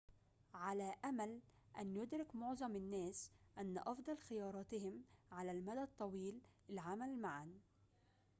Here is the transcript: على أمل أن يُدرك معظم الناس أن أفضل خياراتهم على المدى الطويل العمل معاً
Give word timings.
على 0.55 0.93
أمل 1.05 1.41
أن 1.79 1.95
يُدرك 1.95 2.35
معظم 2.35 2.75
الناس 2.75 3.31
أن 3.57 3.77
أفضل 3.77 4.17
خياراتهم 4.17 5.03
على 5.31 5.51
المدى 5.51 5.81
الطويل 5.83 6.41
العمل 6.69 7.17
معاً 7.19 7.51